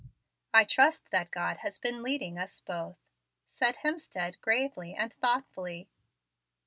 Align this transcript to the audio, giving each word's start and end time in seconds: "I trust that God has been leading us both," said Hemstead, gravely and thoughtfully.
"I 0.51 0.63
trust 0.63 1.11
that 1.11 1.29
God 1.29 1.57
has 1.57 1.77
been 1.77 2.01
leading 2.01 2.35
us 2.39 2.59
both," 2.59 2.97
said 3.51 3.77
Hemstead, 3.83 4.41
gravely 4.41 4.95
and 4.95 5.13
thoughtfully. 5.13 5.89